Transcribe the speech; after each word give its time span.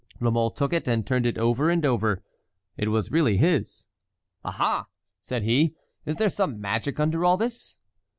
La 0.19 0.31
Mole 0.31 0.49
took 0.49 0.73
it 0.73 0.87
and 0.87 1.05
turned 1.05 1.27
it 1.27 1.37
over 1.37 1.69
and 1.69 1.85
over. 1.85 2.23
It 2.75 2.87
was 2.87 3.11
really 3.11 3.37
his. 3.37 3.85
"Ah! 4.43 4.57
ah!" 4.59 4.87
said 5.19 5.43
he, 5.43 5.75
"is 6.07 6.15
there 6.15 6.27
some 6.27 6.59
magic 6.59 6.99
under 6.99 7.23
all 7.23 7.37
this?" 7.37 7.77